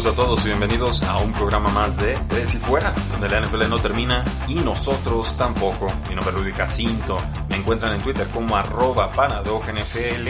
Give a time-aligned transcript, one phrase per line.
[0.00, 3.42] Saludos a todos y bienvenidos a un programa más de Tres y Fuera, donde la
[3.42, 5.88] NFL no termina y nosotros tampoco.
[6.08, 7.18] Mi nombre es Rudy Jacinto,
[7.50, 10.28] me encuentran en Twitter como arroba NFL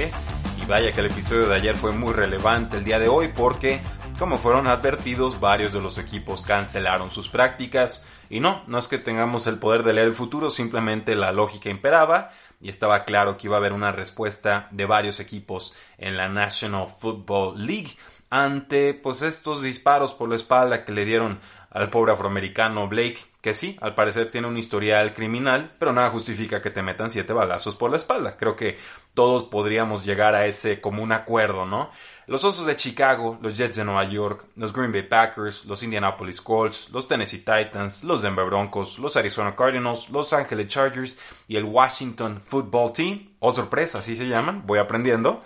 [0.60, 3.80] y vaya que el episodio de ayer fue muy relevante el día de hoy porque,
[4.18, 8.04] como fueron advertidos, varios de los equipos cancelaron sus prácticas.
[8.28, 11.70] Y no, no es que tengamos el poder de leer el futuro, simplemente la lógica
[11.70, 16.28] imperaba y estaba claro que iba a haber una respuesta de varios equipos en la
[16.28, 17.96] National Football League
[18.30, 23.54] ante pues estos disparos por la espalda que le dieron al pobre afroamericano Blake, que
[23.54, 27.76] sí, al parecer tiene un historial criminal, pero nada justifica que te metan siete balazos
[27.76, 28.36] por la espalda.
[28.36, 28.76] Creo que
[29.14, 31.90] todos podríamos llegar a ese común acuerdo, ¿no?
[32.26, 36.40] Los Osos de Chicago, los Jets de Nueva York, los Green Bay Packers, los Indianapolis
[36.40, 41.64] Colts, los Tennessee Titans, los Denver Broncos, los Arizona Cardinals, los Angeles Chargers y el
[41.64, 45.42] Washington Football Team, o oh, sorpresa, así se llaman, voy aprendiendo,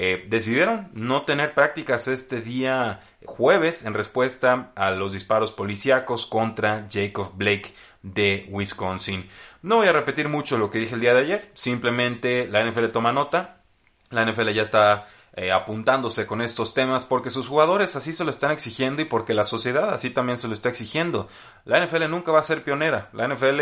[0.00, 6.86] eh, decidieron no tener prácticas este día jueves en respuesta a los disparos policíacos contra
[6.88, 9.28] Jacob Blake de Wisconsin.
[9.60, 12.92] No voy a repetir mucho lo que dije el día de ayer, simplemente la NFL
[12.92, 13.62] toma nota,
[14.10, 15.08] la NFL ya está
[15.40, 19.34] eh, apuntándose con estos temas porque sus jugadores así se lo están exigiendo y porque
[19.34, 21.28] la sociedad así también se lo está exigiendo.
[21.64, 23.60] La NFL nunca va a ser pionera, la NFL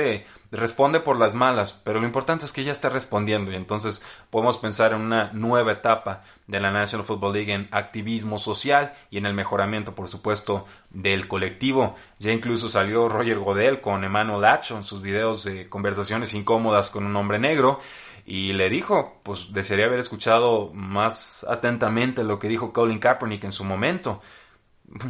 [0.53, 4.57] responde por las malas, pero lo importante es que ya está respondiendo y entonces podemos
[4.57, 9.27] pensar en una nueva etapa de la National Football League en activismo social y en
[9.27, 10.65] el mejoramiento, por supuesto,
[10.97, 11.95] del colectivo.
[12.19, 17.05] Ya incluso salió Roger Godel con Emmanuel Lacho en sus videos de conversaciones incómodas con
[17.05, 17.81] un hombre negro
[18.25, 23.53] y le dijo, pues desearía haber escuchado más atentamente lo que dijo Colin Kaepernick en
[23.53, 24.23] su momento.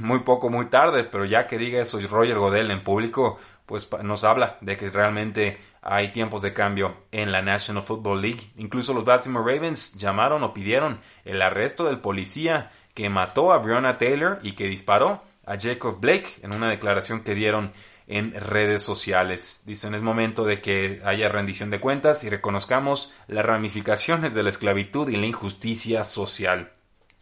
[0.00, 4.24] Muy poco, muy tarde, pero ya que diga eso Roger Godel en público, pues nos
[4.24, 8.50] habla de que realmente hay tiempos de cambio en la National Football League.
[8.56, 13.98] Incluso los Baltimore Ravens llamaron o pidieron el arresto del policía que mató a Breonna
[13.98, 17.72] Taylor y que disparó a Jacob Blake en una declaración que dieron
[18.08, 19.62] en redes sociales.
[19.64, 24.50] Dicen es momento de que haya rendición de cuentas y reconozcamos las ramificaciones de la
[24.50, 26.72] esclavitud y la injusticia social.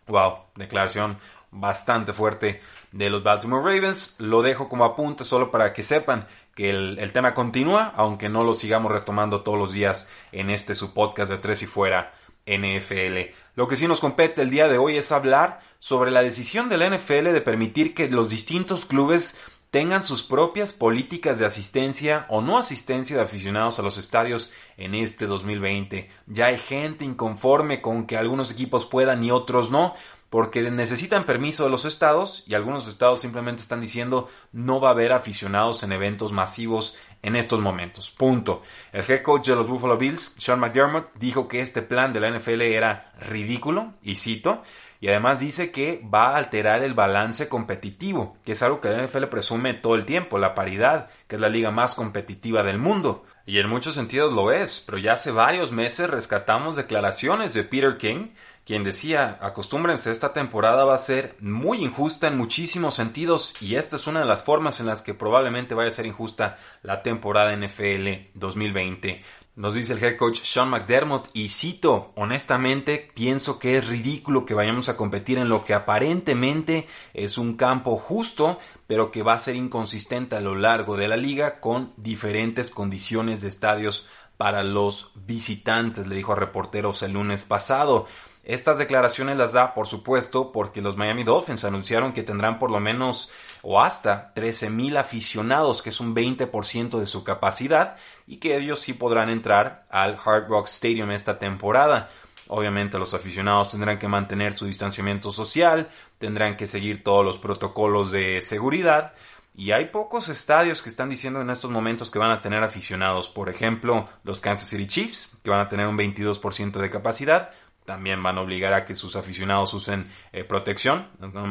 [0.07, 1.19] Wow, declaración
[1.51, 2.61] bastante fuerte
[2.93, 4.17] de los Baltimore Ravens.
[4.19, 8.45] Lo dejo como apunte solo para que sepan que el, el, tema continúa, aunque no
[8.45, 12.13] lo sigamos retomando todos los días en este su podcast de Tres y Fuera
[12.47, 13.35] NFL.
[13.55, 16.79] Lo que sí nos compete el día de hoy es hablar sobre la decisión de
[16.79, 19.41] la NFL de permitir que los distintos clubes
[19.71, 24.95] tengan sus propias políticas de asistencia o no asistencia de aficionados a los estadios en
[24.95, 26.09] este 2020.
[26.27, 29.95] Ya hay gente inconforme con que algunos equipos puedan y otros no,
[30.31, 34.93] porque necesitan permiso de los estados y algunos estados simplemente están diciendo no va a
[34.93, 38.11] haber aficionados en eventos masivos en estos momentos.
[38.11, 38.63] Punto.
[38.93, 42.31] El head coach de los Buffalo Bills, Sean McDermott, dijo que este plan de la
[42.31, 44.63] NFL era ridículo, y cito,
[45.01, 49.03] y además dice que va a alterar el balance competitivo, que es algo que la
[49.03, 53.25] NFL presume todo el tiempo, la paridad, que es la liga más competitiva del mundo.
[53.47, 57.97] Y en muchos sentidos lo es, pero ya hace varios meses rescatamos declaraciones de Peter
[57.97, 58.31] King,
[58.65, 63.97] quien decía, acostúmbrense, esta temporada va a ser muy injusta en muchísimos sentidos y esta
[63.97, 67.55] es una de las formas en las que probablemente vaya a ser injusta la temporada
[67.55, 69.23] NFL 2020.
[69.57, 74.55] Nos dice el head coach Sean McDermott y cito, honestamente pienso que es ridículo que
[74.55, 79.39] vayamos a competir en lo que aparentemente es un campo justo, pero que va a
[79.39, 85.13] ser inconsistente a lo largo de la liga con diferentes condiciones de estadios para los
[85.15, 88.07] visitantes, le dijo a reporteros el lunes pasado.
[88.45, 92.79] Estas declaraciones las da, por supuesto, porque los Miami Dolphins anunciaron que tendrán por lo
[92.79, 93.33] menos
[93.63, 97.97] o hasta 13.000 aficionados, que es un 20% de su capacidad,
[98.27, 102.11] y que ellos sí podrán entrar al Hard Rock Stadium esta temporada.
[102.49, 105.89] Obviamente los aficionados tendrán que mantener su distanciamiento social,
[106.19, 109.15] tendrán que seguir todos los protocolos de seguridad,
[109.57, 113.29] y hay pocos estadios que están diciendo en estos momentos que van a tener aficionados.
[113.29, 117.51] Por ejemplo, los Kansas City Chiefs, que van a tener un 22% de capacidad
[117.85, 121.09] también van a obligar a que sus aficionados usen eh, protección,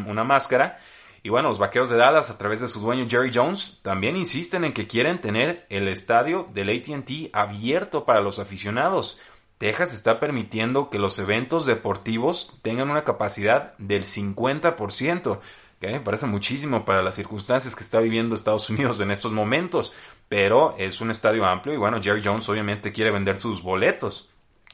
[0.08, 0.80] una máscara.
[1.22, 4.66] Y bueno, los Vaqueros de Dallas, a través de su dueño Jerry Jones, también insisten
[4.66, 9.22] en que quieren tener el estadio del ATT abierto para los aficionados.
[9.58, 15.40] Texas está permitiendo que los eventos deportivos tengan una capacidad del 50%,
[15.80, 19.94] que me parece muchísimo para las circunstancias que está viviendo Estados Unidos en estos momentos,
[20.28, 24.33] pero es un estadio amplio y bueno, Jerry Jones obviamente quiere vender sus boletos.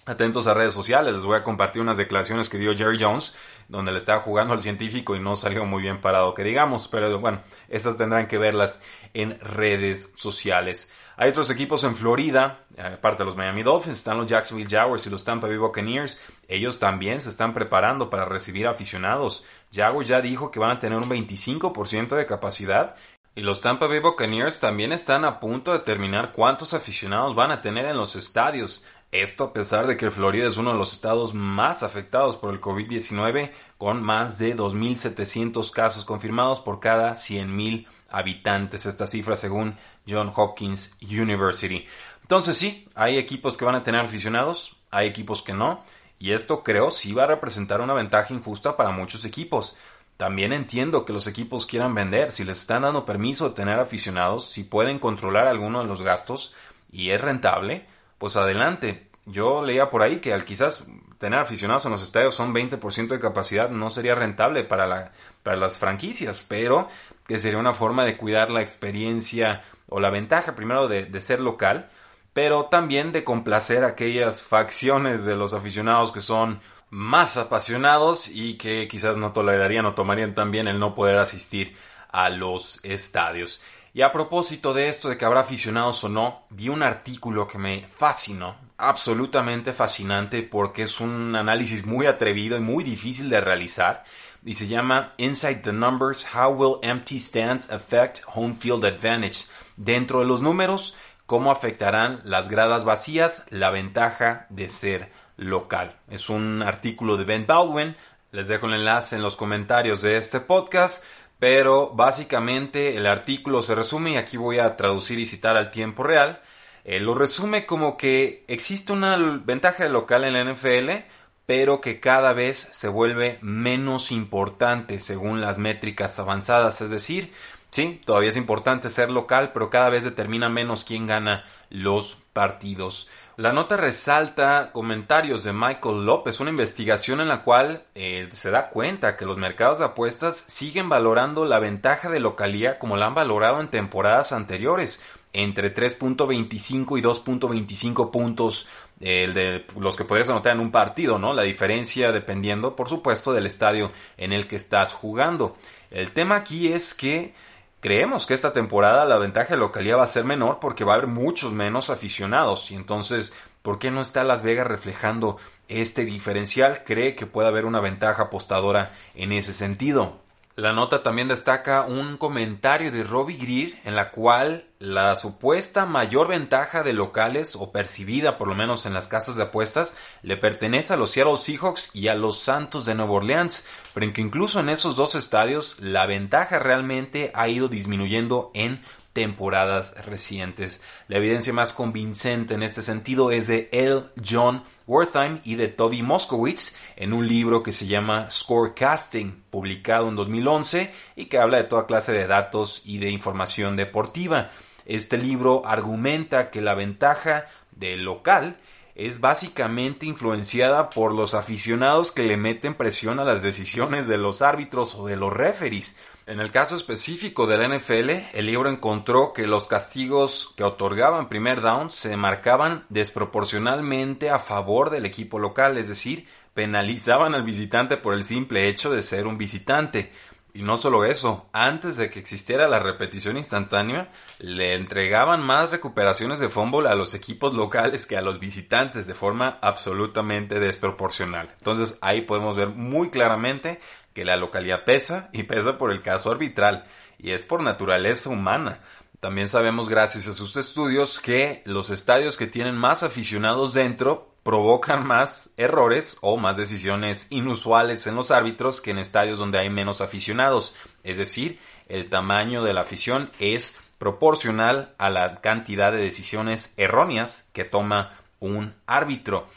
[0.10, 3.36] Atentos a redes sociales, les voy a compartir unas declaraciones que dio Jerry Jones,
[3.68, 7.20] donde le estaba jugando al científico y no salió muy bien parado, que digamos, pero
[7.20, 8.82] bueno, esas tendrán que verlas
[9.14, 10.92] en redes sociales.
[11.16, 15.12] Hay otros equipos en Florida, aparte de los Miami Dolphins, están los Jacksonville Jaguars y
[15.12, 16.20] los Tampa Bay Buccaneers.
[16.48, 19.46] Ellos también se están preparando para recibir aficionados.
[19.72, 22.96] Jaguars ya dijo que van a tener un 25% de capacidad
[23.36, 27.62] y los Tampa Bay Buccaneers también están a punto de determinar cuántos aficionados van a
[27.62, 28.84] tener en los estadios.
[29.12, 32.62] Esto a pesar de que Florida es uno de los estados más afectados por el
[32.62, 38.86] COVID-19, con más de 2.700 casos confirmados por cada 100.000 habitantes.
[38.86, 39.78] Esta cifra según
[40.08, 41.88] John Hopkins University.
[42.22, 45.84] Entonces sí, hay equipos que van a tener aficionados, hay equipos que no,
[46.20, 49.76] y esto creo sí va a representar una ventaja injusta para muchos equipos.
[50.18, 54.52] También entiendo que los equipos quieran vender, si les están dando permiso de tener aficionados,
[54.52, 56.54] si pueden controlar alguno de los gastos
[56.92, 57.88] y es rentable,
[58.20, 59.10] pues adelante.
[59.26, 60.88] Yo leía por ahí que al quizás
[61.18, 65.12] tener aficionados en los estadios son 20% de capacidad, no sería rentable para, la,
[65.44, 66.88] para las franquicias, pero
[67.28, 71.42] que sería una forma de cuidar la experiencia o la ventaja primero de, de ser
[71.42, 71.90] local,
[72.34, 78.88] pero también de complacer aquellas facciones de los aficionados que son más apasionados y que
[78.88, 81.76] quizás no tolerarían o tomarían también el no poder asistir
[82.12, 83.62] a los estadios.
[83.94, 87.58] Y a propósito de esto de que habrá aficionados o no, vi un artículo que
[87.58, 94.04] me fascinó, absolutamente fascinante porque es un análisis muy atrevido y muy difícil de realizar
[94.46, 99.46] y se llama Inside the Numbers, How Will Empty Stands Affect Home Field Advantage?
[99.76, 100.96] Dentro de los números,
[101.26, 105.98] ¿cómo afectarán las gradas vacías la ventaja de ser local?
[106.10, 107.96] Es un artículo de Ben Baldwin,
[108.32, 111.04] les dejo el enlace en los comentarios de este podcast
[111.40, 116.04] pero básicamente el artículo se resume y aquí voy a traducir y citar al tiempo
[116.04, 116.42] real.
[116.84, 121.06] Eh, lo resume como que existe una ventaja local en la NFL,
[121.46, 126.82] pero que cada vez se vuelve menos importante según las métricas avanzadas.
[126.82, 127.34] Es decir,
[127.72, 133.10] sí, todavía es importante ser local, pero cada vez determina menos quién gana los partidos.
[133.40, 138.70] La nota resalta comentarios de Michael López, una investigación en la cual eh, se da
[138.70, 143.16] cuenta que los mercados de apuestas siguen valorando la ventaja de localía como la han
[143.16, 145.02] valorado en temporadas anteriores,
[145.32, 148.68] entre 3.25 y 2.25 puntos
[149.00, 151.34] el de los que podrías anotar en un partido, ¿no?
[151.34, 155.56] La diferencia dependiendo, por supuesto, del estadio en el que estás jugando.
[155.92, 157.34] El tema aquí es que
[157.82, 160.96] Creemos que esta temporada la ventaja de localidad va a ser menor porque va a
[160.98, 165.38] haber muchos menos aficionados y entonces, ¿por qué no está Las Vegas reflejando
[165.70, 166.84] este diferencial?
[166.84, 170.20] Cree que puede haber una ventaja apostadora en ese sentido.
[170.60, 176.28] La nota también destaca un comentario de Robbie Greer en la cual la supuesta mayor
[176.28, 180.92] ventaja de locales o percibida por lo menos en las casas de apuestas le pertenece
[180.92, 184.60] a los Seattle Seahawks y a los Santos de Nueva Orleans, pero en que incluso
[184.60, 188.84] en esos dos estadios la ventaja realmente ha ido disminuyendo en
[189.20, 190.82] temporadas recientes.
[191.10, 194.04] La evidencia más convincente en este sentido es de L.
[194.26, 200.16] John Wertheim y de Toby Moskowitz en un libro que se llama Scorecasting, publicado en
[200.16, 204.52] 2011 y que habla de toda clase de datos y de información deportiva.
[204.86, 208.56] Este libro argumenta que la ventaja del local
[208.96, 214.42] es básicamente influenciada por los aficionados que le meten presión a las decisiones de los
[214.42, 215.98] árbitros o de los referees.
[216.30, 221.28] En el caso específico de la NFL, el libro encontró que los castigos que otorgaban
[221.28, 227.98] primer down se marcaban desproporcionalmente a favor del equipo local, es decir, penalizaban al visitante
[227.98, 230.12] por el simple hecho de ser un visitante.
[230.54, 236.40] Y no solo eso, antes de que existiera la repetición instantánea, le entregaban más recuperaciones
[236.40, 241.54] de fútbol a los equipos locales que a los visitantes de forma absolutamente desproporcional.
[241.60, 243.80] Entonces ahí podemos ver muy claramente
[244.14, 246.86] que la localidad pesa y pesa por el caso arbitral
[247.20, 248.80] y es por naturaleza humana.
[249.20, 255.06] También sabemos gracias a sus estudios que los estadios que tienen más aficionados dentro provocan
[255.06, 260.02] más errores o más decisiones inusuales en los árbitros que en estadios donde hay menos
[260.02, 260.76] aficionados.
[261.04, 267.46] Es decir, el tamaño de la afición es proporcional a la cantidad de decisiones erróneas
[267.54, 269.48] que toma un árbitro.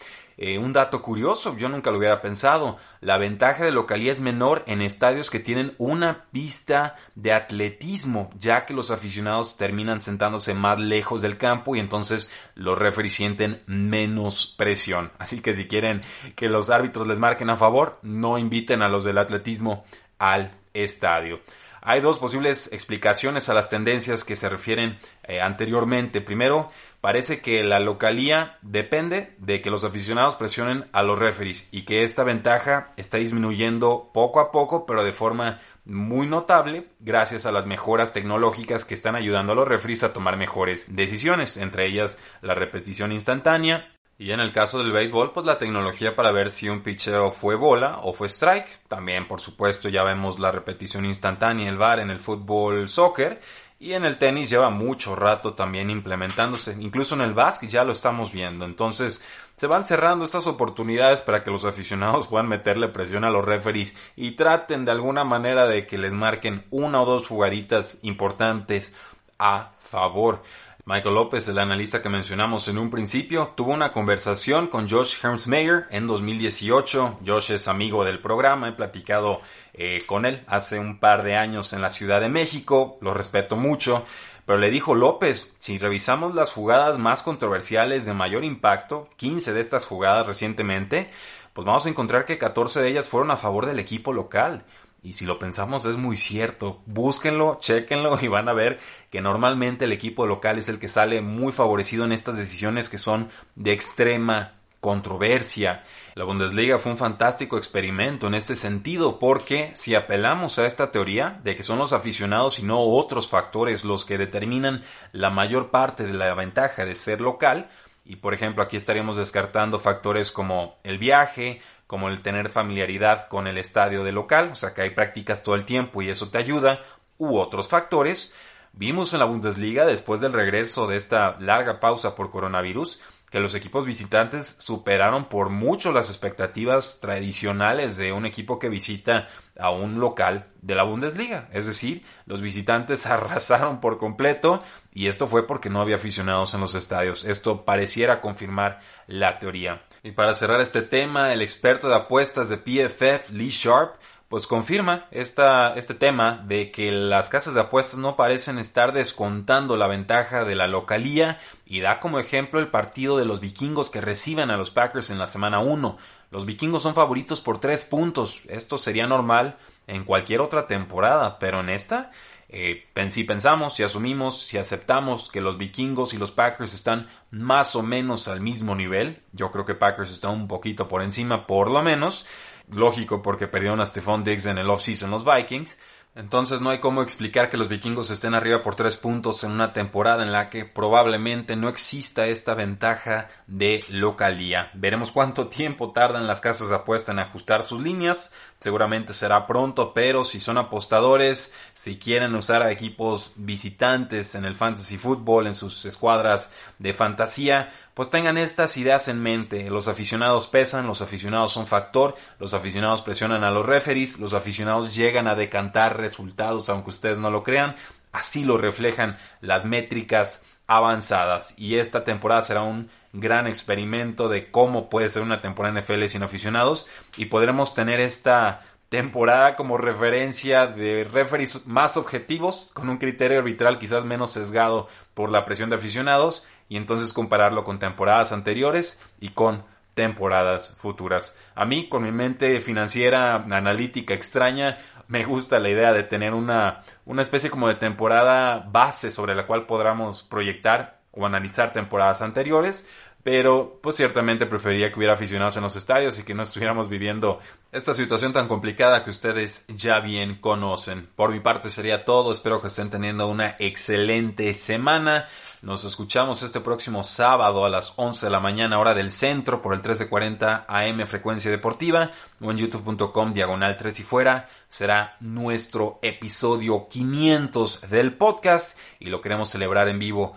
[0.45, 4.65] Eh, un dato curioso, yo nunca lo hubiera pensado, la ventaja de localía es menor
[4.67, 10.81] en estadios que tienen una pista de atletismo, ya que los aficionados terminan sentándose más
[10.81, 15.13] lejos del campo y entonces los referees sienten menos presión.
[15.17, 16.03] Así que si quieren
[16.35, 19.85] que los árbitros les marquen a favor, no inviten a los del atletismo
[20.19, 21.39] al estadio.
[21.85, 26.21] Hay dos posibles explicaciones a las tendencias que se refieren eh, anteriormente.
[26.21, 26.71] Primero,
[27.01, 32.05] parece que la localía depende de que los aficionados presionen a los referees y que
[32.05, 37.67] esta ventaja está disminuyendo poco a poco, pero de forma muy notable gracias a las
[37.67, 42.55] mejoras tecnológicas que están ayudando a los referees a tomar mejores decisiones, entre ellas la
[42.55, 43.89] repetición instantánea
[44.23, 47.57] y en el caso del béisbol, pues la tecnología para ver si un pitcheo fue
[47.57, 48.87] bola o fue strike.
[48.87, 53.41] También, por supuesto, ya vemos la repetición instantánea, el VAR en el fútbol soccer.
[53.81, 56.77] Y en el tenis lleva mucho rato también implementándose.
[56.79, 58.65] Incluso en el básquet ya lo estamos viendo.
[58.65, 59.25] Entonces,
[59.57, 63.93] se van cerrando estas oportunidades para que los aficionados puedan meterle presión a los referees
[64.15, 68.95] y traten de alguna manera de que les marquen una o dos jugaditas importantes
[69.41, 70.43] a favor.
[70.85, 75.87] Michael López, el analista que mencionamos en un principio, tuvo una conversación con Josh Hermsmeyer
[75.91, 77.21] en 2018.
[77.25, 79.43] Josh es amigo del programa, he platicado
[79.75, 83.55] eh, con él hace un par de años en la Ciudad de México, lo respeto
[83.55, 84.05] mucho,
[84.45, 89.61] pero le dijo López, si revisamos las jugadas más controversiales de mayor impacto, 15 de
[89.61, 91.13] estas jugadas recientemente,
[91.53, 94.65] pues vamos a encontrar que 14 de ellas fueron a favor del equipo local.
[95.03, 96.81] Y si lo pensamos es muy cierto.
[96.87, 98.79] Búsquenlo, chequenlo y van a ver
[99.11, 102.99] que normalmente el equipo local es el que sale muy favorecido en estas decisiones que
[102.99, 105.85] son de extrema controversia.
[106.17, 111.41] La Bundesliga fue un fantástico experimento en este sentido porque si apelamos a esta teoría
[111.45, 114.83] de que son los aficionados y no otros factores los que determinan
[115.13, 117.71] la mayor parte de la ventaja de ser local,
[118.05, 121.61] y por ejemplo aquí estaríamos descartando factores como el viaje,
[121.93, 125.57] como el tener familiaridad con el estadio de local, o sea que hay prácticas todo
[125.57, 126.81] el tiempo y eso te ayuda,
[127.19, 128.33] u otros factores.
[128.73, 132.99] Vimos en la Bundesliga, después del regreso de esta larga pausa por coronavirus,
[133.33, 139.27] que los equipos visitantes superaron por mucho las expectativas tradicionales de un equipo que visita
[139.59, 141.49] a un local de la Bundesliga.
[141.51, 144.63] Es decir, los visitantes arrasaron por completo
[144.93, 147.25] y esto fue porque no había aficionados en los estadios.
[147.25, 149.83] Esto pareciera confirmar la teoría.
[150.03, 153.95] Y para cerrar este tema, el experto de apuestas de PFF, Lee Sharp,
[154.33, 159.87] pues confirma este tema de que las casas de apuestas no parecen estar descontando la
[159.89, 164.51] ventaja de la localía y da como ejemplo el partido de los vikingos que reciben
[164.51, 165.99] a los Packers en la semana 1.
[166.31, 168.41] Los vikingos son favoritos por 3 puntos.
[168.49, 172.11] Esto sería normal en cualquier otra temporada, pero en esta
[172.55, 177.75] eh, si pensamos, si asumimos, si aceptamos que los vikingos y los Packers están más
[177.77, 181.71] o menos al mismo nivel, yo creo que Packers está un poquito por encima, por
[181.71, 182.27] lo menos,
[182.73, 185.79] lógico porque perdieron a Stephon Diggs en el offseason los Vikings,
[186.15, 189.73] entonces no hay cómo explicar que los vikingos estén arriba por tres puntos en una
[189.73, 194.71] temporada en la que probablemente no exista esta ventaja de localía.
[194.75, 198.31] Veremos cuánto tiempo tardan las casas de apuesta en ajustar sus líneas.
[198.61, 204.55] Seguramente será pronto, pero si son apostadores, si quieren usar a equipos visitantes en el
[204.55, 209.69] fantasy football, en sus escuadras de fantasía, pues tengan estas ideas en mente.
[209.71, 214.95] Los aficionados pesan, los aficionados son factor, los aficionados presionan a los referees, los aficionados
[214.95, 217.77] llegan a decantar resultados aunque ustedes no lo crean.
[218.13, 221.55] Así lo reflejan las métricas avanzadas.
[221.59, 226.23] Y esta temporada será un gran experimento de cómo puede ser una temporada NFL sin
[226.23, 233.39] aficionados y podremos tener esta temporada como referencia de referees más objetivos, con un criterio
[233.39, 239.03] arbitral quizás menos sesgado por la presión de aficionados y entonces compararlo con temporadas anteriores
[239.21, 239.65] y con
[239.95, 241.37] temporadas futuras.
[241.55, 244.79] A mí, con mi mente financiera analítica extraña,
[245.09, 249.47] me gusta la idea de tener una, una especie como de temporada base sobre la
[249.47, 252.89] cual podamos proyectar o analizar temporadas anteriores,
[253.23, 257.39] pero pues ciertamente preferiría que hubiera aficionados en los estadios y que no estuviéramos viviendo
[257.71, 261.09] esta situación tan complicada que ustedes ya bien conocen.
[261.15, 265.29] Por mi parte sería todo, espero que estén teniendo una excelente semana.
[265.63, 269.75] Nos escuchamos este próximo sábado a las 11 de la mañana hora del centro por
[269.75, 272.11] el 1340 AM Frecuencia Deportiva
[272.41, 274.49] o en youtube.com diagonal 3 y fuera.
[274.69, 280.37] Será nuestro episodio 500 del podcast y lo queremos celebrar en vivo